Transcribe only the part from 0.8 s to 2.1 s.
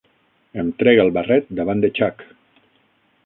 el barret davant de